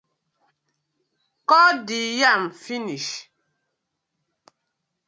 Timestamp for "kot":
1.49-1.77